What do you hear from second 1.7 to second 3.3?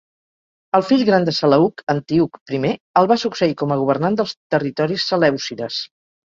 Antíoc I, el va